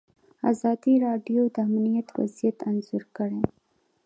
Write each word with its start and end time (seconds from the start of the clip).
ازادي 0.51 0.93
راډیو 1.05 1.41
د 1.55 1.57
امنیت 1.67 2.07
وضعیت 2.17 2.57
انځور 2.69 3.03
کړی. 3.17 3.41